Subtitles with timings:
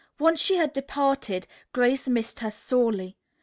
[0.17, 3.17] Once she had departed, Grace missed her sorely.